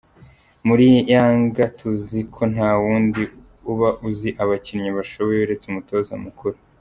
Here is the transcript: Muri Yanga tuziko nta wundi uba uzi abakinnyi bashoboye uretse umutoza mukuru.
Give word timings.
Muri 0.67 0.87
Yanga 1.13 1.63
tuziko 1.79 2.41
nta 2.53 2.69
wundi 2.81 3.23
uba 3.71 3.89
uzi 4.07 4.29
abakinnyi 4.43 4.89
bashoboye 4.97 5.39
uretse 5.43 5.65
umutoza 5.67 6.13
mukuru. 6.25 6.57